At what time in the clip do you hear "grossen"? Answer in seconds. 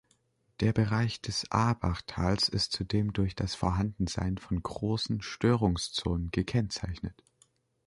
4.63-5.21